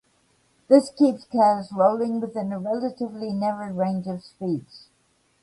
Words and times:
This 0.67 0.89
keeps 0.89 1.25
cars 1.25 1.71
rolling 1.71 2.21
within 2.21 2.51
a 2.51 2.57
relatively 2.57 3.31
narrow 3.33 3.71
range 3.71 4.07
of 4.07 4.23
speeds. 4.23 4.87